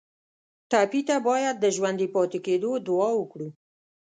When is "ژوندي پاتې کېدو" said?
1.75-2.71